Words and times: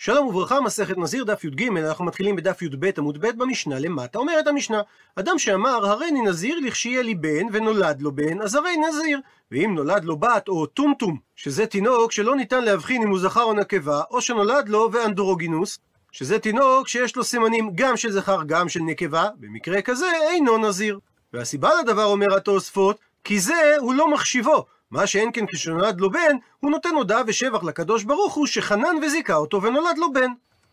שלום 0.00 0.26
וברכה, 0.26 0.60
מסכת 0.60 0.98
נזיר, 0.98 1.24
דף 1.24 1.44
י"ג, 1.44 1.68
אנחנו 1.76 2.04
מתחילים 2.04 2.36
בדף 2.36 2.62
י"ב 2.62 2.90
עמוד 2.98 3.18
ב' 3.20 3.38
במשנה 3.38 3.78
למטה. 3.78 4.18
אומרת 4.18 4.46
המשנה, 4.46 4.82
אדם 5.16 5.38
שאמר, 5.38 5.86
הריני 5.86 6.22
נזיר 6.22 6.58
לכשיהיה 6.66 7.02
לי 7.02 7.14
בן 7.14 7.46
ונולד 7.52 8.02
לו 8.02 8.12
בן, 8.12 8.42
אז 8.42 8.54
הרי 8.54 8.76
נזיר. 8.76 9.20
ואם 9.52 9.74
נולד 9.74 10.04
לו 10.04 10.16
בת 10.16 10.48
או 10.48 10.66
טומטום, 10.66 11.18
שזה 11.36 11.66
תינוק 11.66 12.12
שלא 12.12 12.36
ניתן 12.36 12.64
להבחין 12.64 13.02
אם 13.02 13.08
הוא 13.08 13.18
זכר 13.18 13.42
או 13.42 13.52
נקבה, 13.52 14.02
או 14.10 14.20
שנולד 14.20 14.68
לו 14.68 14.88
ואנדרוגינוס, 14.92 15.78
שזה 16.12 16.38
תינוק 16.38 16.88
שיש 16.88 17.16
לו 17.16 17.24
סימנים 17.24 17.70
גם 17.74 17.96
של 17.96 18.10
זכר 18.10 18.42
גם 18.46 18.68
של 18.68 18.80
נקבה, 18.80 19.28
במקרה 19.36 19.82
כזה 19.82 20.06
אינו 20.30 20.58
נזיר. 20.58 20.98
והסיבה 21.32 21.70
לדבר 21.82 22.04
אומר 22.04 22.36
התוספות, 22.36 22.98
כי 23.24 23.40
זה 23.40 23.74
הוא 23.80 23.94
לא 23.94 24.10
מחשיבו, 24.10 24.66
מה 24.90 25.06
שאין 25.06 25.30
כן 25.32 25.46
כשנולד 25.46 26.00
לו 26.00 26.10
בן, 26.10 26.36
הוא 26.60 26.70
נותן 26.70 26.94
הודעה 26.94 27.22
ושבח 27.26 27.64
לקדוש 27.64 28.04
ברוך 28.04 28.34
הוא 28.34 28.46
שחנן 28.46 28.96
וזיכה 29.02 29.34
אותו 29.34 29.62
ונולד 29.62 29.98
לו 29.98 30.12
בן. 30.12 30.30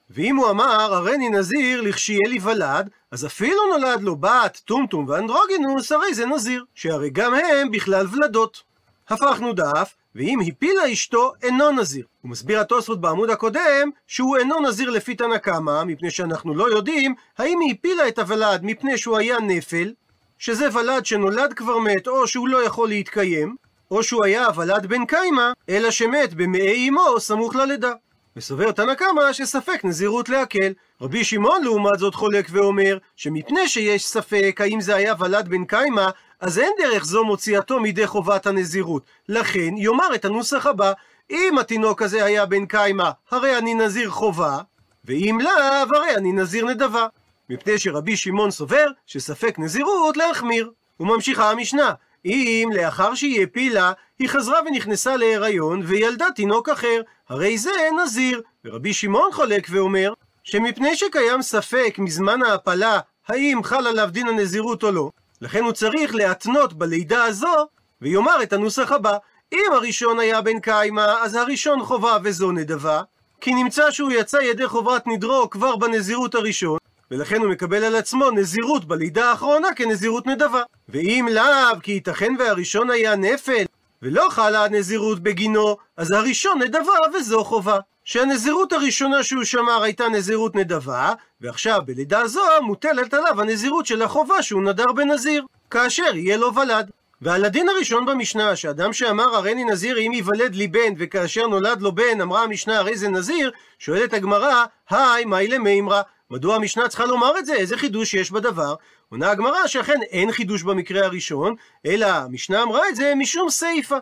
ואם 0.09 0.36
הוא 0.36 0.50
אמר, 0.50 0.93
הריני 0.93 1.29
נזיר 1.29 1.82
לכשיהיה 1.82 2.28
לי 2.28 2.39
ולד, 2.42 2.89
אז 3.11 3.25
אפילו 3.25 3.61
נולד 3.71 4.01
לו 4.01 4.15
בת, 4.15 4.61
טומטום 4.65 5.06
ואנדרוגינוס, 5.07 5.92
הרי 5.92 6.14
זה 6.14 6.25
נזיר, 6.25 6.65
שהרי 6.75 7.09
גם 7.09 7.33
הם 7.33 7.71
בכלל 7.71 8.07
ולדות. 8.11 8.64
הפכנו 9.09 9.54
דף, 9.54 9.96
ואם 10.15 10.39
הפילה 10.47 10.93
אשתו, 10.93 11.34
אינו 11.43 11.71
נזיר. 11.71 12.06
הוא 12.21 12.32
מסביר 12.32 12.59
התוספות 12.59 13.01
בעמוד 13.01 13.29
הקודם, 13.29 13.89
שהוא 14.07 14.37
אינו 14.37 14.59
נזיר 14.59 14.89
לפי 14.89 15.15
תנא 15.15 15.37
קמא, 15.37 15.84
מפני 15.84 16.11
שאנחנו 16.11 16.56
לא 16.56 16.70
יודעים 16.70 17.15
האם 17.37 17.59
היא 17.59 17.73
הפילה 17.73 18.07
את 18.07 18.20
הוולד 18.20 18.61
מפני 18.64 18.97
שהוא 18.97 19.18
היה 19.18 19.39
נפל, 19.39 19.93
שזה 20.37 20.68
ולד 20.73 21.06
שנולד 21.06 21.54
כבר 21.54 21.79
מת, 21.79 22.07
או 22.07 22.28
שהוא 22.28 22.47
לא 22.47 22.65
יכול 22.65 22.89
להתקיים, 22.89 23.56
או 23.92 24.04
שהוא 24.04 24.24
היה 24.24 24.48
ולד 24.56 24.86
בן 24.86 25.06
קיימא, 25.06 25.52
אלא 25.70 25.92
שמת 25.92 26.34
במעי 26.34 26.89
אמו 26.89 27.20
סמוך 27.20 27.56
ללידה. 27.56 27.92
וסובר 28.38 28.71
תנא 28.71 28.93
קמא 28.93 29.34
שספק 29.34 29.82
נזירות 29.84 30.30
להקל. 30.30 30.74
רבי 31.02 31.24
שמעון 31.24 31.64
לעומת 31.64 32.00
זאת 32.00 32.16
חולק 32.16 32.48
ואומר, 32.50 32.98
שמפני 33.16 33.68
שיש 33.68 34.06
ספק 34.06 34.59
האם 34.62 34.82
זה 34.82 34.96
היה 34.96 35.14
ולד 35.20 35.48
בן 35.48 35.66
קיימא, 35.66 36.09
אז 36.40 36.59
אין 36.59 36.72
דרך 36.78 37.06
זו 37.06 37.26
מוציאתו 37.26 37.80
מידי 37.80 38.08
חובת 38.08 38.48
הנזירות. 38.48 39.04
לכן 39.30 39.78
יאמר 39.78 40.16
את 40.16 40.26
הנוסח 40.26 40.66
הבא, 40.66 40.94
אם 41.31 41.58
התינוק 41.58 42.02
הזה 42.02 42.26
היה 42.26 42.46
בן 42.46 42.66
קיימא, 42.66 43.09
הרי 43.31 43.58
אני 43.58 43.74
נזיר 43.74 44.09
חובה, 44.09 44.59
ואם 45.06 45.40
לאו, 45.42 45.96
הרי 45.98 46.16
אני 46.16 46.31
נזיר 46.31 46.66
נדבה. 46.66 47.08
מפני 47.50 47.80
שרבי 47.80 48.18
שמעון 48.18 48.52
סובר 48.52 48.86
שספק 49.06 49.59
נזירות 49.59 50.18
להחמיר. 50.18 50.72
וממשיכה 51.00 51.52
המשנה, 51.52 51.94
אם 52.26 52.70
לאחר 52.73 53.16
שהיא 53.16 53.44
הפילה, 53.44 53.92
היא 54.20 54.30
חזרה 54.30 54.59
ונכנסה 54.66 55.16
להיריון 55.16 55.81
וילדה 55.86 56.28
תינוק 56.36 56.70
אחר, 56.70 57.02
הרי 57.30 57.58
זה 57.58 57.72
נזיר. 58.04 58.42
ורבי 58.66 58.94
שמעון 58.94 59.31
חולק 59.31 59.68
ואומר, 59.70 60.14
שמפני 60.44 60.96
שקיים 60.96 61.42
ספק 61.42 61.96
מזמן 61.98 62.44
ההפלה, 62.44 63.00
האם 63.28 63.64
חל 63.64 63.88
עליו 63.88 64.09
דין 64.12 64.28
הנזירות 64.28 64.84
או 64.84 64.92
לא, 64.92 65.09
לכן 65.42 65.64
הוא 65.64 65.72
צריך 65.72 66.16
להתנות 66.16 66.73
בלידה 66.73 67.23
הזו, 67.23 67.68
ויאמר 68.02 68.44
את 68.44 68.53
הנוסח 68.53 68.92
הבא, 68.92 69.18
אם 69.53 69.72
הראשון 69.73 70.20
היה 70.20 70.42
בן 70.42 70.59
קיימא, 70.59 71.14
אז 71.22 71.36
הראשון 71.36 71.84
חובה 71.84 72.18
וזו 72.23 72.52
נדבה, 72.52 73.02
כי 73.42 73.53
נמצא 73.53 73.92
שהוא 73.92 74.12
יצא 74.12 74.38
ידי 74.38 74.68
חובת 74.68 75.08
נדרו 75.08 75.50
כבר 75.50 75.76
בנזירות 75.76 76.36
הראשון, 76.36 76.78
ולכן 77.11 77.42
הוא 77.42 77.50
מקבל 77.50 77.84
על 77.84 77.95
עצמו 77.95 78.31
נזירות 78.31 78.86
בלידה 78.86 79.30
האחרונה 79.30 79.67
כנזירות 79.75 80.28
נדבה. 80.28 80.64
ואם 80.89 81.28
לאו, 81.31 81.81
כי 81.84 81.92
ייתכן 81.92 82.34
והראשון 82.39 82.89
היה 82.89 83.16
נפל, 83.16 83.66
ולא 84.02 84.28
חלה 84.30 84.66
הנזירות 84.66 85.20
בגינו, 85.20 85.78
אז 85.97 86.12
הראשון 86.12 86.62
נדבה 86.62 86.94
וזו 87.14 87.44
חובה. 87.44 87.80
שהנזירות 88.06 88.73
הראשונה 88.73 89.23
שהוא 89.23 89.44
שמר 89.44 89.84
הייתה 89.84 90.09
נזירות 90.09 90.56
נדבה, 90.56 91.14
ועכשיו 91.42 91.81
בלידה 91.86 92.28
זו 92.28 92.42
מוטלת 92.62 93.14
עליו 93.14 93.42
הנזירות 93.42 93.86
של 93.86 94.02
החובה 94.02 94.42
שהוא 94.42 94.64
נדר 94.64 94.92
בנזיר, 94.95 95.45
כאשר 95.69 96.16
יהיה 96.16 96.38
לו 96.38 96.56
ולד. 96.56 96.90
ועל 97.22 97.46
הדין 97.46 97.69
הראשון 97.69 98.06
במשנה, 98.06 98.56
שאדם 98.56 98.94
שאמר 98.94 99.35
הריני 99.35 99.63
נזיר 99.63 100.00
אם 100.00 100.12
ייוולד 100.13 100.56
לי 100.56 100.68
בן, 100.68 100.94
וכאשר 100.97 101.47
נולד 101.47 101.81
לו 101.81 101.91
בן 101.91 102.22
אמרה 102.22 102.44
המשנה 102.44 102.78
הרי 102.78 102.97
זה 102.97 103.09
נזיר, 103.09 103.51
שואלת 103.80 104.13
הגמרא, 104.13 104.66
היי, 104.90 105.25
מאי 105.25 105.47
למימרא, 105.47 106.01
מדוע 106.31 106.56
המשנה 106.56 106.88
צריכה 106.88 107.06
לומר 107.06 107.40
את 107.40 107.46
זה? 107.46 107.53
איזה 107.53 107.78
חידוש 107.78 108.13
יש 108.13 108.31
בדבר? 108.31 108.75
עונה 109.09 109.31
הגמרא 109.31 109.68
שאכן 109.68 110.02
אין 110.12 110.31
חידוש 110.31 110.63
במקרה 110.63 111.06
הראשון, 111.06 111.56
אלא 111.86 112.06
המשנה 112.06 112.63
אמרה 112.63 112.90
את 112.90 112.96
זה 112.96 113.13
משום 113.16 113.50
סיפא. 113.50 113.97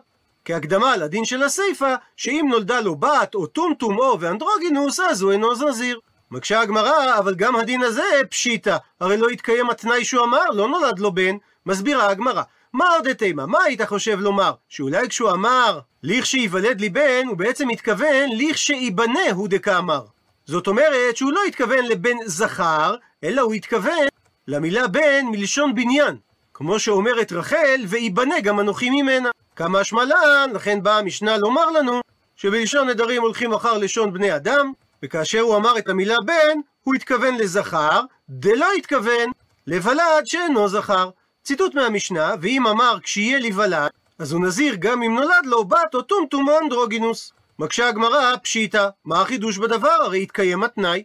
כהקדמה 0.45 0.97
לדין 0.97 1.25
של 1.25 1.43
הסיפא, 1.43 1.95
שאם 2.17 2.45
נולדה 2.49 2.79
לו 2.79 2.95
בת 2.95 3.35
או 3.35 3.47
טומטום 3.47 3.99
או 3.99 4.19
ואנדרוגינוס, 4.19 4.99
אז 4.99 5.21
הוא 5.21 5.31
אינו 5.31 5.55
זנזיר. 5.55 5.99
מקשה 6.31 6.61
הגמרא, 6.61 7.17
אבל 7.19 7.35
גם 7.35 7.55
הדין 7.55 7.83
הזה 7.83 8.03
פשיטא, 8.29 8.77
הרי 8.99 9.17
לא 9.17 9.27
התקיים 9.27 9.69
התנאי 9.69 10.05
שהוא 10.05 10.23
אמר, 10.23 10.49
לא 10.53 10.67
נולד 10.67 10.99
לו 10.99 11.11
בן. 11.11 11.35
מסבירה 11.65 12.09
הגמרא, 12.09 12.43
מה 12.73 12.85
עוד 12.89 13.13
תימא? 13.13 13.45
מה 13.45 13.63
היית 13.63 13.81
חושב 13.81 14.19
לומר? 14.19 14.53
שאולי 14.69 15.09
כשהוא 15.09 15.31
אמר 15.31 15.79
לכשייוולד 16.03 16.81
לי 16.81 16.89
בן, 16.89 17.27
הוא 17.27 17.37
בעצם 17.37 17.69
התכוון 17.69 18.29
לכשייבנה 18.37 19.31
הוא 19.31 19.47
דקאמר. 19.47 20.12
זאת 20.45 20.67
אומרת 20.67 21.17
שהוא 21.17 21.31
לא 21.31 21.43
התכוון 21.47 21.85
לבן 21.85 22.17
זכר, 22.25 22.95
אלא 23.23 23.41
הוא 23.41 23.53
התכוון 23.53 24.07
למילה 24.47 24.87
בן 24.87 25.25
מלשון 25.31 25.75
בניין. 25.75 26.17
כמו 26.53 26.79
שאומרת 26.79 27.31
רחל, 27.31 27.81
וייבנה 27.87 28.39
גם 28.39 28.59
אנוכי 28.59 28.89
ממנה. 28.89 29.29
כמה 29.55 29.83
שמלן, 29.83 30.49
לכן 30.53 30.83
באה 30.83 30.97
המשנה 30.97 31.37
לומר 31.37 31.71
לנו, 31.71 32.01
שבלשון 32.35 32.89
נדרים 32.89 33.21
הולכים 33.21 33.53
אחר 33.53 33.77
לשון 33.77 34.13
בני 34.13 34.35
אדם, 34.35 34.71
וכאשר 35.03 35.39
הוא 35.39 35.55
אמר 35.55 35.77
את 35.77 35.89
המילה 35.89 36.17
בן, 36.25 36.59
הוא 36.83 36.95
התכוון 36.95 37.35
לזכר, 37.35 38.01
דלא 38.29 38.67
התכוון 38.77 39.31
לוולד 39.67 40.25
שאינו 40.25 40.67
זכר. 40.67 41.09
ציטוט 41.43 41.75
מהמשנה, 41.75 42.33
ואם 42.41 42.67
אמר 42.67 42.97
כשיהיה 43.03 43.39
לי 43.39 43.51
ולד, 43.55 43.89
אז 44.19 44.31
הוא 44.31 44.41
נזיר 44.41 44.75
גם 44.79 45.03
אם 45.03 45.15
נולד 45.15 45.45
לו 45.45 45.65
בת 45.65 45.93
או 45.95 46.01
טומטום 46.01 46.49
אנדרוגינוס. 46.63 47.33
מקשה 47.59 47.87
הגמרא, 47.87 48.35
פשיטא, 48.43 48.87
מה 49.05 49.21
החידוש 49.21 49.57
בדבר? 49.57 49.89
הרי 49.89 50.23
התקיים 50.23 50.63
התנאי. 50.63 51.03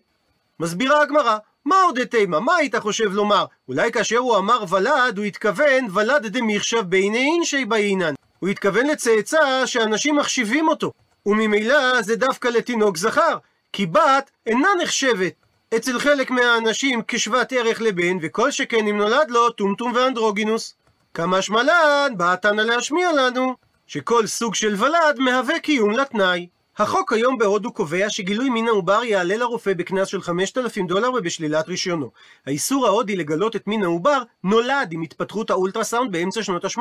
מסבירה 0.60 1.02
הגמרא, 1.02 1.36
מה 1.64 1.76
עוד 1.82 2.04
תימא? 2.04 2.38
מה 2.38 2.56
היית 2.56 2.76
חושב 2.76 3.12
לומר? 3.12 3.44
אולי 3.68 3.92
כאשר 3.92 4.16
הוא 4.18 4.36
אמר 4.36 4.64
ולד, 4.68 5.18
הוא 5.18 5.24
התכוון 5.24 5.86
ולד 5.92 6.26
דמיחשב 6.26 6.80
בעיני 6.80 7.18
אינשי 7.18 7.64
בעינן. 7.64 8.14
הוא 8.38 8.48
התכוון 8.48 8.86
לצאצא 8.86 9.66
שאנשים 9.66 10.16
מחשיבים 10.16 10.68
אותו, 10.68 10.92
וממילא 11.26 12.02
זה 12.02 12.16
דווקא 12.16 12.48
לתינוק 12.48 12.96
זכר, 12.96 13.38
כי 13.72 13.86
בת 13.86 14.30
אינה 14.46 14.68
נחשבת 14.82 15.32
אצל 15.76 15.98
חלק 15.98 16.30
מהאנשים 16.30 17.02
כשוות 17.08 17.52
ערך 17.52 17.80
לבן, 17.80 18.16
וכל 18.22 18.50
שכן 18.50 18.86
אם 18.86 18.98
נולד 18.98 19.30
לו 19.30 19.50
טומטום 19.50 19.92
ואנדרוגינוס. 19.94 20.74
כמה 21.14 21.42
שמלן, 21.42 22.12
תנא 22.42 22.60
להשמיע 22.60 23.12
לנו, 23.12 23.56
שכל 23.88 24.26
סוג 24.26 24.54
של 24.54 24.74
ולד 24.78 25.18
מהווה 25.18 25.60
קיום 25.60 25.90
לתנאי. 25.90 26.46
החוק 26.80 27.12
היום 27.12 27.38
בהודו 27.38 27.72
קובע 27.72 28.10
שגילוי 28.10 28.50
מין 28.50 28.68
העובר 28.68 29.04
יעלה 29.04 29.36
לרופא 29.36 29.74
בקנס 29.74 30.08
של 30.08 30.22
5,000 30.22 30.86
דולר 30.86 31.12
ובשלילת 31.12 31.68
רישיונו. 31.68 32.10
האיסור 32.46 32.86
ההודי 32.86 33.16
לגלות 33.16 33.56
את 33.56 33.66
מין 33.66 33.82
העובר 33.82 34.22
נולד 34.44 34.88
עם 34.92 35.02
התפתחות 35.02 35.50
האולטרסאונד 35.50 36.12
באמצע 36.12 36.42
שנות 36.42 36.64
ה-80. 36.64 36.80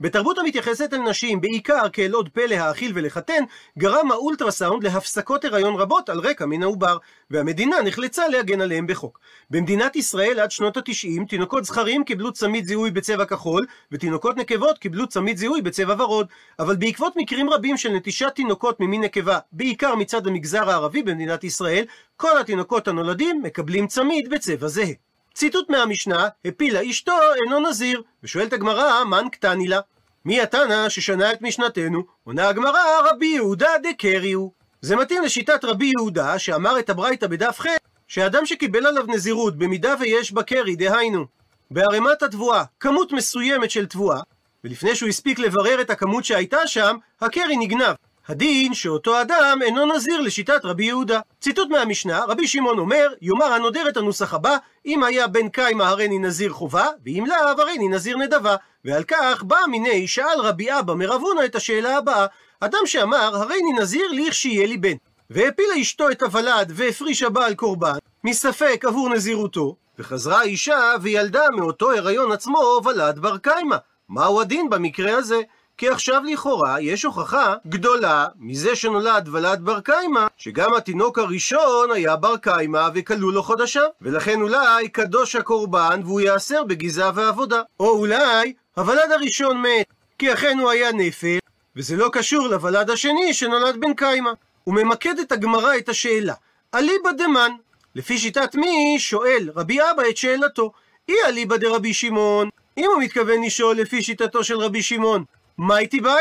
בתרבות 0.00 0.38
המתייחסת 0.38 0.92
אל 0.92 0.98
נשים, 0.98 1.40
בעיקר 1.40 1.88
כאל 1.92 2.12
עוד 2.12 2.28
פה 2.28 2.46
להאכיל 2.46 2.92
ולחתן, 2.94 3.44
גרם 3.78 4.12
האולטרסאונד 4.12 4.84
להפסקות 4.84 5.44
הריון 5.44 5.74
רבות 5.74 6.08
על 6.08 6.18
רקע 6.20 6.46
מין 6.46 6.62
העובר, 6.62 6.96
והמדינה 7.30 7.76
נחלצה 7.84 8.28
להגן 8.28 8.60
עליהם 8.60 8.86
בחוק. 8.86 9.18
במדינת 9.50 9.96
ישראל 9.96 10.40
עד 10.40 10.50
שנות 10.50 10.76
ה-90 10.76 11.28
תינוקות 11.28 11.64
זכרים 11.64 12.04
קיבלו 12.04 12.32
צמיד 12.32 12.64
זיהוי 12.64 12.90
בצבע 12.90 13.24
כחול, 13.24 13.66
ותינוקות 13.92 14.36
נקבות 14.36 14.78
קיבלו 14.78 15.06
צמיד 15.06 15.36
זיהוי 15.36 15.62
בצבע 15.62 15.94
ורוד. 16.02 16.26
אבל 16.58 16.76
בעקבות 16.76 17.12
מקרים 17.16 17.50
רבים 17.50 17.76
של 17.76 17.92
נטישת 17.92 18.32
תינוקות 18.34 18.80
ממין 18.80 19.04
נקבה 19.04 19.31
נקבה, 19.32 19.38
בעיקר 19.52 19.94
מצד 19.94 20.26
המגזר 20.26 20.70
הערבי 20.70 21.02
במדינת 21.02 21.44
ישראל, 21.44 21.84
כל 22.16 22.38
התינוקות 22.40 22.88
הנולדים 22.88 23.42
מקבלים 23.42 23.86
צמיד 23.86 24.30
בצבע 24.30 24.68
זהה. 24.68 24.92
ציטוט 25.34 25.70
מהמשנה, 25.70 26.28
הפילה 26.44 26.80
אשתו 26.90 27.12
אינו 27.44 27.60
נזיר, 27.60 28.02
ושואלת 28.22 28.52
הגמרא, 28.52 29.04
מן 29.04 29.28
קטני 29.32 29.68
לה? 29.68 29.80
מי 30.24 30.40
התנא 30.40 30.88
ששנה 30.88 31.32
את 31.32 31.42
משנתנו? 31.42 32.02
עונה 32.24 32.48
הגמרא, 32.48 32.80
רבי 33.10 33.26
יהודה 33.26 33.70
דקרי 33.82 34.32
הוא. 34.32 34.52
זה 34.80 34.96
מתאים 34.96 35.22
לשיטת 35.22 35.64
רבי 35.64 35.90
יהודה, 35.98 36.38
שאמר 36.38 36.78
את 36.78 36.90
הברייתא 36.90 37.26
בדף 37.26 37.60
ח', 37.60 37.66
שאדם 38.08 38.46
שקיבל 38.46 38.86
עליו 38.86 39.04
נזירות 39.08 39.56
במידה 39.58 39.94
ויש 40.00 40.32
בה 40.32 40.42
קרי, 40.42 40.76
דהיינו, 40.76 41.26
בערימת 41.70 42.22
התבואה, 42.22 42.64
כמות 42.80 43.12
מסוימת 43.12 43.70
של 43.70 43.86
תבואה, 43.86 44.20
ולפני 44.64 44.96
שהוא 44.96 45.08
הספיק 45.08 45.38
לברר 45.38 45.80
את 45.80 45.90
הכמות 45.90 46.24
שהייתה 46.24 46.66
שם, 46.66 46.96
הקרי 47.20 47.56
נגנב. 47.56 47.94
הדין 48.28 48.74
שאותו 48.74 49.20
אדם 49.20 49.58
אינו 49.62 49.86
נזיר 49.86 50.20
לשיטת 50.20 50.64
רבי 50.64 50.84
יהודה. 50.84 51.20
ציטוט 51.40 51.68
מהמשנה, 51.70 52.24
רבי 52.28 52.46
שמעון 52.46 52.78
אומר, 52.78 53.08
יאמר 53.22 53.52
הנודר 53.52 53.88
את 53.88 53.96
הנוסח 53.96 54.34
הבא, 54.34 54.56
אם 54.86 55.04
היה 55.04 55.26
בן 55.26 55.48
קיימא 55.48 55.82
הריני 55.82 56.18
נזיר 56.18 56.52
חובה, 56.52 56.86
ואם 57.04 57.24
לאו 57.28 57.62
הריני 57.62 57.88
נזיר 57.88 58.16
נדבה. 58.16 58.56
ועל 58.84 59.04
כך 59.04 59.42
בא 59.42 59.56
מיני 59.70 60.08
שאל 60.08 60.40
רבי 60.40 60.78
אבא 60.78 60.94
מרב 60.94 61.20
הונא 61.20 61.44
את 61.44 61.54
השאלה 61.54 61.96
הבאה, 61.96 62.26
אדם 62.60 62.86
שאמר 62.86 63.36
הריני 63.36 63.72
נזיר 63.72 64.06
לכשיהיה 64.12 64.66
לי 64.66 64.76
בן. 64.76 64.96
והפילה 65.30 65.80
אשתו 65.80 66.10
את 66.10 66.22
הוולד 66.22 66.72
והפרישה 66.74 67.28
בעל 67.28 67.54
קורבן, 67.54 67.98
מספק 68.24 68.84
עבור 68.88 69.08
נזירותו, 69.08 69.76
וחזרה 69.98 70.40
האישה 70.40 70.94
וילדה 71.02 71.42
מאותו 71.56 71.92
הריון 71.92 72.32
עצמו 72.32 72.80
ולד 72.84 73.18
בר 73.18 73.38
קיימא. 73.38 73.76
מהו 74.08 74.40
הדין 74.40 74.70
במקרה 74.70 75.16
הזה? 75.16 75.40
כי 75.76 75.88
עכשיו 75.88 76.22
לכאורה 76.24 76.80
יש 76.80 77.04
הוכחה 77.04 77.54
גדולה 77.66 78.26
מזה 78.38 78.76
שנולד 78.76 79.28
ולד 79.32 79.60
בר 79.64 79.80
קיימא, 79.80 80.26
שגם 80.36 80.74
התינוק 80.74 81.18
הראשון 81.18 81.90
היה 81.92 82.16
בר 82.16 82.36
קיימא 82.36 82.88
וכלו 82.94 83.30
לו 83.30 83.42
חודשיו, 83.42 83.88
ולכן 84.00 84.42
אולי 84.42 84.88
קדוש 84.88 85.36
הקורבן 85.36 86.00
והוא 86.04 86.20
ייאסר 86.20 86.64
בגיזה 86.64 87.04
ועבודה. 87.14 87.62
או 87.80 87.90
אולי 87.90 88.52
הוולד 88.76 89.12
הראשון 89.12 89.62
מת, 89.62 89.86
כי 90.18 90.32
אכן 90.32 90.58
הוא 90.58 90.70
היה 90.70 90.92
נפל, 90.92 91.38
וזה 91.76 91.96
לא 91.96 92.10
קשור 92.12 92.48
לוולד 92.48 92.90
השני 92.90 93.34
שנולד 93.34 93.80
בן 93.80 93.94
קיימא. 93.94 94.30
וממקדת 94.66 95.32
הגמרא 95.32 95.76
את 95.76 95.88
השאלה, 95.88 96.34
אליבא 96.74 97.12
דמן, 97.12 97.50
לפי 97.94 98.18
שיטת 98.18 98.54
מי 98.54 98.96
שואל 98.98 99.50
רבי 99.56 99.78
אבא 99.80 100.02
את 100.10 100.16
שאלתו, 100.16 100.72
אי 101.08 101.14
אליבא 101.26 101.56
דרבי 101.56 101.94
שמעון, 101.94 102.48
אם 102.78 102.90
הוא 102.94 103.02
מתכוון 103.02 103.42
לשאול 103.44 103.76
לפי 103.76 104.02
שיטתו 104.02 104.44
של 104.44 104.58
רבי 104.58 104.82
שמעון, 104.82 105.24
מה 105.58 105.78
איתי 105.78 106.00
בא? 106.00 106.16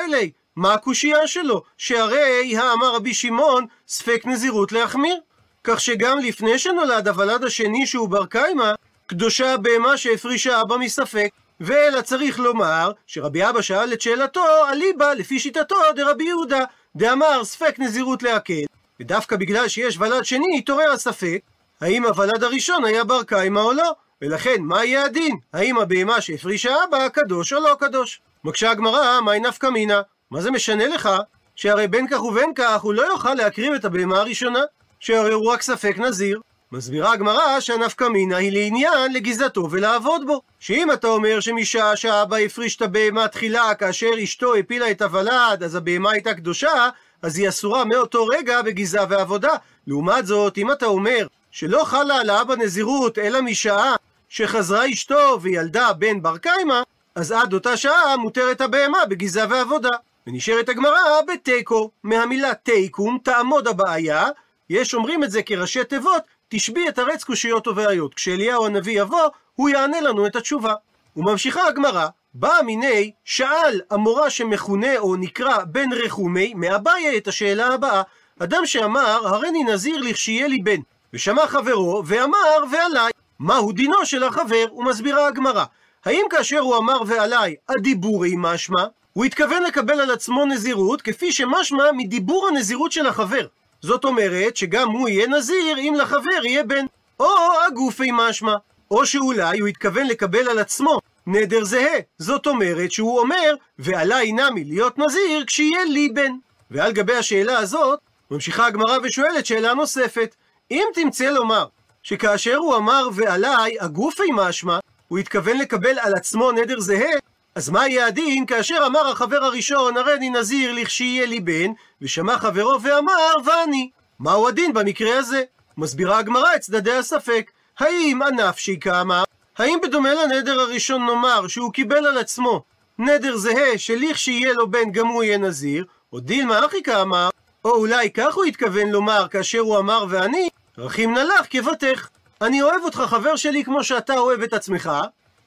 מה 0.56 0.74
הקושייה 0.74 1.28
שלו? 1.28 1.63
שהרי 1.78 2.57
האמר 2.57 2.95
רבי 2.95 3.13
שמעון, 3.13 3.66
ספק 3.88 4.22
נזירות 4.25 4.72
להחמיר. 4.72 5.19
כך 5.63 5.81
שגם 5.81 6.19
לפני 6.19 6.60
שנולד 6.60 7.07
הוולד 7.07 7.44
השני 7.44 7.86
שהוא 7.86 8.10
בר 8.10 8.25
קיימא, 8.25 8.72
קדושה 9.07 9.54
הבהמה 9.54 9.98
שהפרישה 9.98 10.62
אבא 10.62 10.78
מספק. 10.78 11.30
ואלא 11.62 12.01
צריך 12.01 12.39
לומר 12.39 12.92
שרבי 13.07 13.50
אבא 13.50 13.62
שאל 13.62 13.94
את 13.94 14.01
שאלתו 14.01 14.44
אליבא 14.72 15.13
לפי 15.13 15.39
שיטתו 15.39 15.75
דרבי 15.95 16.24
יהודה 16.24 16.63
דאמר 16.95 17.44
ספק 17.44 17.75
נזירות 17.80 18.24
להקל 18.24 18.63
ודווקא 19.00 19.36
בגלל 19.36 19.68
שיש 19.68 19.98
ולד 20.00 20.25
שני 20.25 20.57
התעורר 20.57 20.92
הספק 20.92 21.42
האם 21.81 22.06
הוולד 22.06 22.44
הראשון 22.44 22.86
היה 22.86 23.04
בר 23.04 23.24
קיימא 23.24 23.60
או 23.60 23.74
לא 23.74 23.92
ולכן 24.22 24.62
מה 24.62 24.86
יהיה 24.86 25.06
הדין? 25.06 25.38
האם 25.54 25.77
הבהמה 25.77 26.22
שהפרישה 26.22 26.75
אבא 26.84 27.10
קדוש 27.10 27.54
או 27.54 27.60
לא 27.60 27.75
קדוש? 27.80 28.22
מקשה 28.44 28.72
הגמרא, 28.72 29.22
מהי 29.22 29.40
נפקא 29.40 29.68
מינה? 29.68 30.02
מה 30.32 30.42
זה 30.42 30.52
משנה 30.52 30.88
לך? 30.88 31.10
שהרי 31.56 31.88
בין 31.88 32.08
כך 32.08 32.24
ובין 32.24 32.52
כך 32.56 32.82
הוא 32.82 32.94
לא 32.94 33.02
יוכל 33.02 33.34
להקריב 33.34 33.74
את 33.74 33.86
הבהמה 33.86 34.20
הראשונה, 34.20 34.60
שהרי 35.00 35.34
הוא 35.34 35.52
רק 35.52 35.62
ספק 35.62 35.96
נזיר. 35.98 36.42
מסבירה 36.72 37.14
הגמרא 37.14 37.60
שהנפקא 37.60 38.04
מינה 38.04 38.38
היא 38.38 38.52
לעניין 38.52 39.14
לגזעתו 39.14 39.68
ולעבוד 39.72 40.28
בו. 40.28 40.42
שאם 40.60 40.92
אתה 40.92 41.08
אומר 41.08 41.40
שמשעה 41.40 41.96
שהאבא 41.96 42.38
הפריש 42.38 42.76
את 42.76 42.82
הבהמה 42.82 43.28
תחילה 43.28 43.76
כאשר 43.76 44.10
אשתו 44.24 44.56
הפילה 44.56 44.92
את 44.92 45.02
הוולד, 45.02 45.64
אז 45.64 45.76
הבהמה 45.76 46.12
הייתה 46.12 46.34
קדושה, 46.34 46.90
אז 47.22 47.38
היא 47.38 47.50
אסורה 47.50 47.86
מאותו 47.86 48.26
רגע 48.26 48.62
בגזעה 48.62 49.06
ועבודה. 49.10 49.54
לעומת 49.88 50.26
זאת, 50.26 50.58
אם 50.58 50.72
אתה 50.72 50.86
אומר 50.86 51.28
שלא 51.52 51.84
חלה 51.84 52.16
על 52.16 52.30
האבא 52.30 52.56
נזירות 52.56 53.18
אלא 53.18 53.42
משעה 53.42 53.96
שחזרה 54.30 54.90
אשתו 54.90 55.40
וילדה 55.42 55.94
בן 55.94 56.22
בר 56.22 56.38
קיימא, 56.38 56.82
אז 57.16 57.31
עד 57.31 57.54
אותה 57.54 57.78
שעה 57.78 58.18
מותרת 58.18 58.62
הבהמה 58.62 59.06
בגזעה 59.06 59.46
ועבודה. 59.50 59.90
ונשארת 60.28 60.69
הגמרא 60.69 61.22
בתיקו, 61.28 61.92
מהמילה 62.04 62.54
תיקום, 62.54 63.18
תעמוד 63.24 63.68
הבעיה, 63.68 64.28
יש 64.69 64.94
אומרים 64.94 65.24
את 65.24 65.31
זה 65.31 65.44
כראשי 65.44 65.84
תיבות, 65.84 66.24
תשבי 66.50 66.90
את 66.90 67.00
הרץ 67.00 67.24
קושיות 67.24 67.68
ובעיות. 67.68 68.13
כשאליהו 68.13 68.66
הנביא 68.66 69.02
יבוא, 69.02 69.28
הוא 69.56 69.69
יענה 69.69 70.02
לנו 70.02 70.28
את 70.28 70.36
התשובה. 70.36 70.74
וממשיכה 71.16 71.68
הגמרא, 71.68 72.08
באה 72.34 72.63
מיני, 72.63 73.12
שאל 73.25 73.81
המורה 73.90 74.30
שמכונה 74.30 74.98
או 74.98 75.16
נקרא 75.16 75.63
בן 75.63 75.94
רחומי, 75.94 76.54
מאביי 76.54 77.18
את 77.18 77.28
השאלה 77.28 77.68
הבאה, 77.68 78.02
אדם 78.40 78.66
שאמר, 78.66 79.28
הריני 79.28 79.63
נזיר 79.63 80.02
לכשיהיה 80.02 80.48
לי 80.48 80.60
בן, 80.60 80.80
ושמע 81.13 81.48
חברו, 81.48 82.04
ואמר, 82.06 82.63
ועליי. 82.72 83.12
מהו 83.40 83.72
דינו 83.72 84.06
של 84.06 84.24
החבר? 84.24 84.66
ומסבירה 84.78 85.28
הגמרא. 85.28 85.66
האם 86.06 86.25
כאשר 86.30 86.59
הוא 86.59 86.77
אמר 86.77 87.01
ועליי, 87.07 87.56
הדיבורי 87.69 88.33
משמע, 88.38 88.83
הוא 89.13 89.25
התכוון 89.25 89.63
לקבל 89.63 90.01
על 90.01 90.12
עצמו 90.12 90.45
נזירות, 90.45 91.01
כפי 91.01 91.31
שמשמע 91.31 91.83
מדיבור 91.98 92.48
הנזירות 92.48 92.92
של 92.92 93.07
החבר. 93.07 93.48
זאת 93.81 94.06
אומרת 94.06 94.57
שגם 94.57 94.89
הוא 94.92 95.09
יהיה 95.09 95.27
נזיר 95.27 95.77
אם 95.77 95.94
לחבר 95.98 96.45
יהיה 96.45 96.63
בן. 96.63 96.86
או 97.19 97.27
הגופי 97.68 98.09
משמע. 98.13 98.56
או 98.92 99.06
שאולי 99.06 99.59
הוא 99.59 99.68
התכוון 99.68 100.07
לקבל 100.07 100.50
על 100.50 100.59
עצמו 100.59 101.00
נדר 101.27 101.63
זהה. 101.63 102.00
זאת 102.18 102.48
אומרת 102.48 102.92
שהוא 102.92 103.19
אומר, 103.19 103.56
ועליי 103.80 104.31
נמי 104.31 104.63
להיות 104.63 105.00
נזיר 105.00 105.44
כשיהיה 105.48 105.86
לי 105.86 106.09
בן. 106.09 106.31
ועל 106.71 106.92
גבי 106.92 107.15
השאלה 107.15 107.57
הזאת, 107.57 108.00
ממשיכה 108.31 108.65
הגמרא 108.65 108.98
ושואלת 109.03 109.45
שאלה 109.45 109.74
נוספת. 109.74 110.36
אם 110.71 110.83
תמצא 110.94 111.30
לומר 111.30 111.65
שכאשר 112.03 112.56
הוא 112.56 112.75
אמר 112.75 113.07
ועליי 113.13 113.77
הגופי 113.80 114.30
משמע, 114.33 114.80
הוא 115.12 115.19
התכוון 115.19 115.58
לקבל 115.58 116.00
על 116.00 116.13
עצמו 116.16 116.52
נדר 116.52 116.80
זהה, 116.80 117.12
אז 117.56 117.69
מה 117.69 117.88
יהיה 117.88 118.08
הדין 118.08 118.46
כאשר 118.46 118.84
אמר 118.86 119.08
החבר 119.12 119.44
הראשון, 119.44 119.98
הריני 119.98 120.30
נזיר 120.30 120.72
לכשיהיה 120.72 121.25
לי 121.25 121.40
בן, 121.40 121.72
ושמע 122.02 122.38
חברו 122.38 122.81
ואמר, 122.81 123.34
ואני. 123.46 123.90
מהו 124.19 124.48
הדין 124.48 124.74
במקרה 124.74 125.18
הזה? 125.18 125.44
מסבירה 125.78 126.19
הגמרא 126.19 126.56
את 126.56 126.62
צדדי 126.62 126.94
הספק. 126.94 127.52
האם 127.80 128.22
הנפשי 128.22 128.80
כאמר? 128.80 129.24
האם 129.58 129.78
בדומה 129.84 130.13
לנדר 130.13 130.60
הראשון 130.60 131.06
נאמר 131.06 131.48
שהוא 131.48 131.74
קיבל 131.74 132.06
על 132.08 132.18
עצמו 132.18 132.63
נדר 133.00 133.38
זהה 133.38 133.78
שלכשיהיה 133.78 134.54
לו 134.54 134.72
בן 134.72 134.92
גם 134.92 135.08
הוא 135.08 135.24
יהיה 135.24 135.38
נזיר, 135.38 135.86
או 136.13 136.19
דילמה 136.19 136.66
אחי 136.66 136.84
כאמר, 136.84 137.30
או 137.66 137.75
אולי 137.75 138.12
כך 138.12 138.36
הוא 138.36 138.44
התכוון 138.44 138.90
לומר 138.90 139.28
כאשר 139.31 139.60
הוא 139.60 139.78
אמר 139.78 140.06
ואני, 140.10 140.50
רחים 140.78 141.13
נלך 141.13 141.46
כבתך. 141.50 142.08
אני 142.42 142.62
אוהב 142.62 142.84
אותך 142.84 142.98
חבר 142.98 143.36
שלי 143.36 143.64
כמו 143.64 143.84
שאתה 143.84 144.14
אוהב 144.14 144.42
את 144.42 144.54
עצמך, 144.54 144.92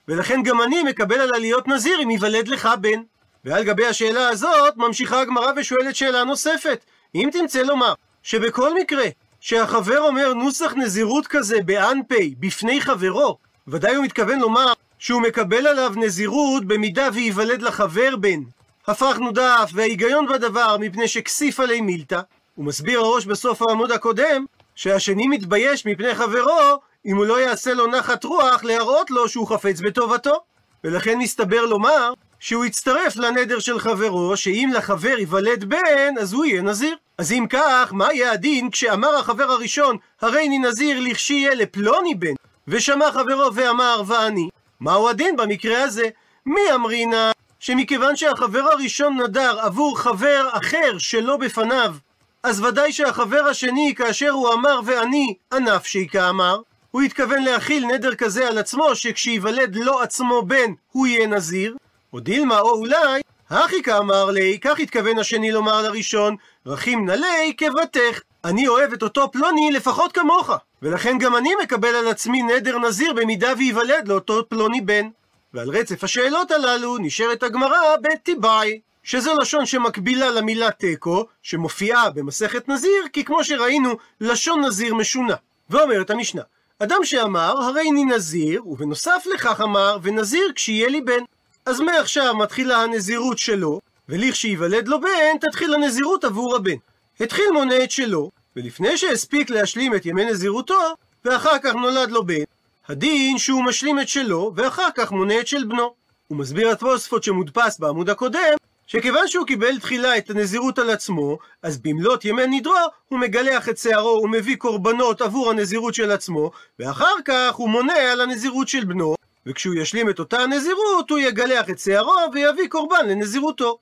ולכן 0.08 0.43
גם 0.43 0.62
אני 0.62 0.82
מקבל 0.82 1.20
על 1.20 1.31
עליות 1.35 1.69
נזיר 1.69 2.02
אם 2.02 2.11
ייוולד 2.11 2.49
לך 2.49 2.69
בן. 2.81 3.02
ועל 3.44 3.64
גבי 3.64 3.87
השאלה 3.87 4.29
הזאת 4.29 4.76
ממשיכה 4.76 5.20
הגמרא 5.20 5.52
ושואלת 5.56 5.96
שאלה 5.96 6.25
נוספת. 6.25 6.85
אם 7.14 7.29
תמצא 7.32 7.62
לומר 7.62 7.94
שבכל 8.23 8.75
מקרה 8.75 9.05
שהחבר 9.41 10.00
אומר 10.00 10.35
נוסח 10.35 10.73
נזירות 10.76 11.26
כזה 11.26 11.61
באנפי 11.64 12.35
בפני 12.38 12.81
חברו, 12.81 13.38
ודאי 13.69 13.94
הוא 13.94 14.05
מתכוון 14.05 14.38
לומר 14.38 14.73
שהוא 14.99 15.23
מקבל 15.23 15.67
עליו 15.67 15.93
נזירות 15.97 16.64
במידה 16.64 17.08
וייוולד 17.12 17.62
לחבר 17.62 18.17
בן. 18.17 18.40
הפכנו 18.87 19.32
דף 19.32 19.70
וההיגיון 19.75 20.26
בדבר 20.29 20.76
מפני 20.81 21.08
שכסיף 21.08 21.61
עלי 21.61 21.81
מילתא. 21.81 22.20
הוא 22.55 22.64
מסביר 22.64 23.00
הראש 23.00 23.26
בסוף 23.26 23.62
העמוד 23.62 23.93
הקודם 23.93 24.44
שהשני 24.75 25.29
מתבייש 25.29 25.87
מפני 25.87 26.14
חברו 26.14 26.80
אם 27.06 27.16
הוא 27.16 27.26
לא 27.26 27.40
יעשה 27.40 27.75
לו 27.75 27.87
נחת 27.87 28.25
רוח 28.25 28.64
להראות 28.64 29.11
לו 29.11 29.28
שהוא 29.28 29.46
חפץ 29.46 29.80
בטובתו. 29.80 30.40
ולכן 30.84 31.18
מסתבר 31.18 31.66
לומר 31.66 32.12
שהוא 32.40 32.64
יצטרף 32.64 33.16
לנדר 33.16 33.58
של 33.58 33.78
חברו, 33.78 34.37
שאם 34.37 34.70
לחבר 34.75 35.18
ייוולד 35.18 35.64
בן, 35.64 36.18
אז 36.20 36.32
הוא 36.32 36.44
יהיה 36.44 36.62
נזיר. 36.62 36.96
אז 37.18 37.32
אם 37.32 37.46
כך, 37.50 37.92
מה 37.92 38.12
יהיה 38.12 38.32
הדין 38.32 38.70
כשאמר 38.70 39.16
החבר 39.16 39.44
הראשון, 39.50 39.96
הריני 40.20 40.58
נזיר 40.58 41.00
לכשיהיה 41.00 41.54
לפלוני 41.54 42.14
בן, 42.14 42.34
ושמע 42.68 43.12
חברו 43.12 43.54
ואמר 43.54 44.02
ואני? 44.06 44.49
מהו 44.80 45.08
הדין 45.08 45.37
במקרה 45.37 45.82
הזה? 45.82 46.08
מי 46.46 46.61
אמרינה 46.75 47.32
שמכיוון 47.61 48.16
שהחבר 48.16 48.62
הראשון 48.73 49.20
נדר 49.20 49.61
עבור 49.61 49.99
חבר 49.99 50.49
אחר 50.52 50.99
שלא 50.99 51.37
בפניו, 51.37 51.94
אז 52.42 52.61
ודאי 52.61 52.92
שהחבר 52.92 53.44
השני, 53.50 53.94
כאשר 53.96 54.30
הוא 54.30 54.52
אמר 54.52 54.80
ואני, 54.84 55.34
ענף 55.52 55.87
שיקה 55.87 56.28
אמר, 56.28 56.61
הוא 56.94 57.02
התכוון 57.02 57.42
להכיל 57.42 57.86
נדר 57.86 58.14
כזה 58.14 58.48
על 58.48 58.58
עצמו, 58.58 58.94
שכשייוולד 58.94 59.76
לו 59.76 60.00
עצמו 60.00 60.42
בן, 60.42 60.72
הוא 60.92 61.06
יהיה 61.06 61.26
נזיר. 61.26 61.76
או 62.12 62.20
דילמה, 62.20 62.60
או 62.60 62.70
אולי, 62.70 63.22
הכי 63.50 63.82
כאמר 63.82 64.30
לי, 64.30 64.58
כך 64.60 64.80
התכוון 64.80 65.18
השני 65.18 65.52
לומר 65.52 65.82
לראשון, 65.82 66.36
רחים 66.66 67.06
נלי 67.10 67.54
כבתך. 67.56 68.20
אני 68.44 68.68
אוהב 68.68 68.92
את 68.92 69.02
אותו 69.02 69.32
פלוני 69.32 69.70
לפחות 69.72 70.12
כמוך, 70.12 70.50
ולכן 70.82 71.18
גם 71.18 71.36
אני 71.36 71.50
מקבל 71.62 71.94
על 71.94 72.08
עצמי 72.08 72.42
נדר 72.42 72.78
נזיר 72.78 73.12
במידה 73.12 73.52
וייוולד 73.58 74.08
לאותו 74.08 74.48
פלוני 74.48 74.80
בן. 74.80 75.08
ועל 75.54 75.68
רצף 75.68 76.04
השאלות 76.04 76.50
הללו 76.50 76.98
נשארת 76.98 77.42
הגמרא 77.42 77.96
בטיבאי, 78.02 78.80
שזו 79.02 79.34
לשון 79.40 79.66
שמקבילה 79.66 80.30
למילה 80.30 80.70
תיקו, 80.70 81.26
שמופיעה 81.42 82.10
במסכת 82.10 82.68
נזיר, 82.68 83.04
כי 83.12 83.24
כמו 83.24 83.44
שראינו, 83.44 83.96
לשון 84.20 84.64
נזיר 84.64 84.94
משונה. 84.94 85.34
ואומרת 85.70 86.10
המשנה, 86.10 86.42
אדם 86.78 87.04
שאמר, 87.04 87.62
הרי 87.62 87.90
אני 87.90 88.04
נזיר, 88.04 88.69
ובנוסף 88.69 89.25
לכך 89.35 89.61
אמר, 89.61 89.99
ונזיר 90.02 90.52
כשיהיה 90.54 90.88
לי 90.88 91.00
בן. 91.00 91.23
אז 91.66 91.81
מעכשיו 91.81 92.37
מתחילה 92.37 92.83
הנזירות 92.83 93.38
שלו, 93.38 93.81
ולכשייוולד 94.09 94.88
לו 94.88 95.00
בן, 95.00 95.38
תתחיל 95.40 95.75
הנזירות 95.75 96.25
עבור 96.25 96.57
הבן. 96.57 96.76
התחיל 97.21 97.50
מונה 97.52 97.85
את 97.85 97.90
שלו, 97.90 98.31
ולפני 98.57 98.99
שהספיק 98.99 99.50
להשלים 99.50 99.95
את 99.95 100.07
ימי 100.07 100.25
נזירותו, 100.25 100.95
ואחר 101.25 101.59
כך 101.62 101.75
נולד 101.75 102.11
לו 102.11 102.26
בן, 102.26 102.45
הדין 102.88 103.38
שהוא 103.38 103.64
משלים 103.64 104.00
את 104.00 104.09
שלו, 104.09 104.52
ואחר 104.57 104.88
כך 104.95 105.12
מונה 105.12 105.40
את 105.40 105.47
של 105.47 105.64
בנו. 105.64 105.95
הוא 106.28 106.38
מסביר 106.38 106.71
התוספות 106.71 107.25
שמודפס 107.25 107.78
בעמוד 107.78 108.11
הקודם, 108.11 108.57
שכיוון 108.87 109.29
שהוא 109.29 109.47
קיבל 109.47 109.79
תחילה 109.79 110.19
את 110.19 110.31
הנזירות 110.31 110.79
על 110.79 110.91
עצמו, 110.91 111.38
אז 111.62 111.79
במלאת 111.79 112.25
ימי 112.25 112.47
נדרו 112.47 112.75
הוא 113.09 113.19
מגלח 113.19 113.69
את 113.69 113.79
שערו 113.79 114.21
ומביא 114.25 114.57
קורבנות 114.57 115.23
עבור 115.23 115.50
הנזירות 115.50 115.95
של 115.95 116.11
עצמו, 116.11 116.50
ואחר 116.79 117.14
כך 117.25 117.55
הוא 117.55 117.69
מונה 117.69 118.12
על 118.12 118.21
הנזירות 118.21 118.69
של 118.69 118.85
בנו, 118.85 119.14
וכשהוא 119.47 119.75
ישלים 119.75 120.11
את 120.11 120.19
אותה 120.19 120.38
הנזירות, 120.38 121.11
הוא 121.11 121.19
יגלח 121.19 121.71
את 121.71 121.79
שערו 121.79 122.14
ויביא 122.33 122.69
קורבן 122.69 123.09
לנזירותו. 123.09 123.79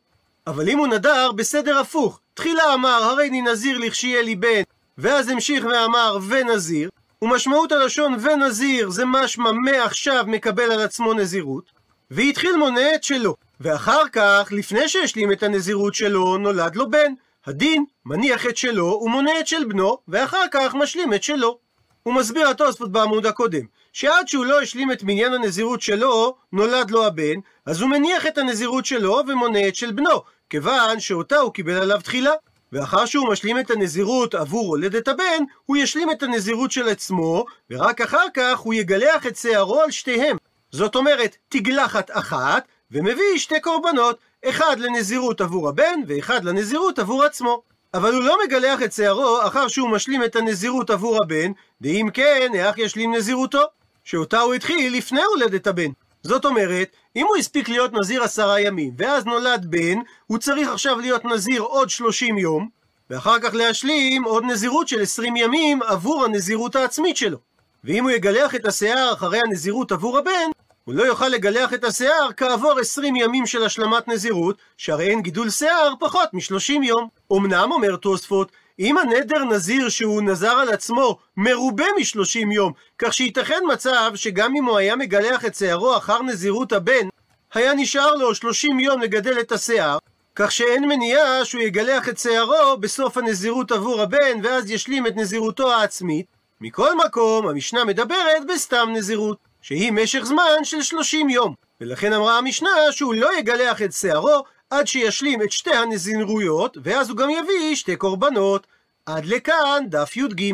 אבל 0.46 0.68
אם 0.68 0.78
הוא 0.78 0.86
נדר 0.86 1.32
בסדר 1.32 1.78
הפוך, 1.78 2.20
תחילה 2.34 2.74
אמר 2.74 3.02
הריני 3.02 3.42
נזיר 3.42 3.78
לכשיהיה 3.78 4.22
לי 4.22 4.36
בן, 4.36 4.62
ואז 4.98 5.28
המשיך 5.28 5.64
ואמר 5.64 6.18
ונזיר, 6.28 6.90
ומשמעות 7.22 7.72
הלשון 7.72 8.16
ונזיר 8.20 8.90
זה 8.90 9.04
משמע 9.04 9.52
מעכשיו 9.52 10.24
מקבל 10.26 10.72
על 10.72 10.80
עצמו 10.80 11.14
נזירות, 11.14 11.64
והתחיל 12.10 12.56
מונה 12.56 12.94
את 12.94 13.04
שלו, 13.04 13.36
ואחר 13.62 14.08
כך, 14.12 14.48
לפני 14.50 14.88
שהשלים 14.88 15.32
את 15.32 15.42
הנזירות 15.42 15.94
שלו, 15.94 16.38
נולד 16.38 16.76
לו 16.76 16.90
בן. 16.90 17.12
הדין 17.46 17.84
מניח 18.06 18.46
את 18.46 18.56
שלו 18.56 19.00
ומונה 19.04 19.30
את 19.40 19.46
של 19.46 19.64
בנו, 19.64 19.98
ואחר 20.08 20.44
כך 20.50 20.74
משלים 20.74 21.14
את 21.14 21.22
שלו. 21.22 21.58
הוא 22.02 22.14
מסביר 22.14 22.48
התוספות 22.48 22.92
בעמוד 22.92 23.26
הקודם, 23.26 23.64
שעד 23.92 24.28
שהוא 24.28 24.44
לא 24.44 24.60
השלים 24.60 24.92
את 24.92 25.02
מניין 25.02 25.34
הנזירות 25.34 25.82
שלו, 25.82 26.36
נולד 26.52 26.90
לו 26.90 27.06
הבן, 27.06 27.34
אז 27.66 27.80
הוא 27.80 27.90
מניח 27.90 28.26
את 28.26 28.38
הנזירות 28.38 28.84
שלו 28.84 29.22
ומונה 29.28 29.68
את 29.68 29.74
של 29.74 29.92
בנו, 29.92 30.22
כיוון 30.50 31.00
שאותה 31.00 31.36
הוא 31.36 31.52
קיבל 31.52 31.74
עליו 31.82 32.00
תחילה. 32.04 32.32
ואחר 32.72 33.06
שהוא 33.06 33.28
משלים 33.28 33.58
את 33.58 33.70
הנזירות 33.70 34.34
עבור 34.34 34.68
הולדת 34.68 35.08
הבן, 35.08 35.42
הוא 35.66 35.76
ישלים 35.76 36.10
את 36.10 36.22
הנזירות 36.22 36.70
של 36.70 36.88
עצמו, 36.88 37.44
ורק 37.70 38.00
אחר 38.00 38.26
כך 38.34 38.58
הוא 38.58 38.74
יגלח 38.74 39.26
את 39.26 39.36
שערו 39.36 39.80
על 39.80 39.90
שתיהם. 39.90 40.36
זאת 40.70 40.96
אומרת, 40.96 41.36
תגלחת 41.48 42.10
אחת, 42.12 42.64
ומביא 42.92 43.38
שתי 43.38 43.60
קורבנות, 43.60 44.18
אחד 44.44 44.78
לנזירות 44.78 45.40
עבור 45.40 45.68
הבן, 45.68 46.00
ואחד 46.06 46.44
לנזירות 46.44 46.98
עבור 46.98 47.24
עצמו. 47.24 47.62
אבל 47.94 48.14
הוא 48.14 48.22
לא 48.22 48.38
מגלח 48.46 48.82
את 48.82 48.92
שערו 48.92 49.38
אחר 49.46 49.68
שהוא 49.68 49.88
משלים 49.88 50.24
את 50.24 50.36
הנזירות 50.36 50.90
עבור 50.90 51.18
הבן, 51.22 51.52
ואם 51.80 52.08
כן, 52.14 52.50
איך 52.54 52.78
ישלים 52.78 53.14
נזירותו? 53.14 53.62
שאותה 54.04 54.40
הוא 54.40 54.54
התחיל 54.54 54.96
לפני 54.96 55.22
הולדת 55.22 55.66
הבן. 55.66 55.90
זאת 56.22 56.44
אומרת, 56.44 56.96
אם 57.16 57.26
הוא 57.26 57.36
הספיק 57.36 57.68
להיות 57.68 57.92
נזיר 57.92 58.22
עשרה 58.22 58.60
ימים, 58.60 58.94
ואז 58.98 59.24
נולד 59.24 59.66
בן, 59.70 59.98
הוא 60.26 60.38
צריך 60.38 60.68
עכשיו 60.68 61.00
להיות 61.00 61.24
נזיר 61.24 61.62
עוד 61.62 61.90
שלושים 61.90 62.38
יום, 62.38 62.68
ואחר 63.10 63.38
כך 63.38 63.54
להשלים 63.54 64.24
עוד 64.24 64.44
נזירות 64.44 64.88
של 64.88 65.02
עשרים 65.02 65.36
ימים 65.36 65.82
עבור 65.82 66.24
הנזירות 66.24 66.76
העצמית 66.76 67.16
שלו. 67.16 67.38
ואם 67.84 68.02
הוא 68.02 68.10
יגלח 68.10 68.54
את 68.54 68.66
השיער 68.66 69.12
אחרי 69.12 69.40
הנזירות 69.46 69.92
עבור 69.92 70.18
הבן, 70.18 70.50
הוא 70.84 70.94
לא 70.94 71.02
יוכל 71.02 71.28
לגלח 71.28 71.74
את 71.74 71.84
השיער 71.84 72.28
כעבור 72.36 72.78
20 72.78 73.16
ימים 73.16 73.46
של 73.46 73.64
השלמת 73.64 74.08
נזירות, 74.08 74.56
שהרי 74.76 75.10
אין 75.10 75.22
גידול 75.22 75.50
שיער 75.50 75.92
פחות 76.00 76.28
מ-30 76.34 76.84
יום. 76.84 77.08
אמנם, 77.32 77.72
אומר 77.72 77.96
תוספות, 77.96 78.52
אם 78.78 78.98
הנדר 78.98 79.44
נזיר 79.44 79.88
שהוא 79.88 80.22
נזר 80.22 80.52
על 80.52 80.68
עצמו 80.68 81.18
מרובה 81.36 81.84
מ-30 81.84 82.52
יום, 82.52 82.72
כך 82.98 83.14
שייתכן 83.14 83.60
מצב 83.72 84.12
שגם 84.14 84.52
אם 84.56 84.64
הוא 84.64 84.78
היה 84.78 84.96
מגלח 84.96 85.44
את 85.44 85.54
שיערו 85.54 85.96
אחר 85.96 86.22
נזירות 86.22 86.72
הבן, 86.72 87.08
היה 87.54 87.74
נשאר 87.74 88.14
לו 88.14 88.34
30 88.34 88.80
יום 88.80 89.00
לגדל 89.00 89.40
את 89.40 89.52
השיער, 89.52 89.98
כך 90.34 90.52
שאין 90.52 90.88
מניעה 90.88 91.44
שהוא 91.44 91.62
יגלח 91.62 92.08
את 92.08 92.18
שערו 92.18 92.76
בסוף 92.80 93.16
הנזירות 93.16 93.72
עבור 93.72 94.00
הבן, 94.00 94.40
ואז 94.42 94.70
ישלים 94.70 95.06
את 95.06 95.16
נזירותו 95.16 95.72
העצמית. 95.72 96.26
מכל 96.60 96.96
מקום, 97.06 97.48
המשנה 97.48 97.84
מדברת 97.84 98.46
בסתם 98.48 98.88
נזירות. 98.92 99.51
שהיא 99.62 99.92
משך 99.92 100.24
זמן 100.24 100.64
של 100.64 100.82
30 100.82 101.28
יום. 101.28 101.54
ולכן 101.80 102.12
אמרה 102.12 102.38
המשנה 102.38 102.70
שהוא 102.90 103.14
לא 103.14 103.38
יגלח 103.38 103.82
את 103.82 103.92
שערו 103.92 104.44
עד 104.70 104.86
שישלים 104.86 105.42
את 105.42 105.52
שתי 105.52 105.74
הנזירויות, 105.74 106.76
ואז 106.82 107.10
הוא 107.10 107.16
גם 107.16 107.30
יביא 107.30 107.74
שתי 107.74 107.96
קורבנות. 107.96 108.66
עד 109.06 109.24
לכאן 109.24 109.84
דף 109.88 110.16
י"ג. 110.16 110.52